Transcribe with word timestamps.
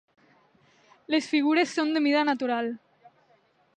Les 1.15 1.27
figures 1.33 1.75
són 1.81 1.93
de 1.97 2.03
mida 2.07 2.25
natural. 2.31 2.73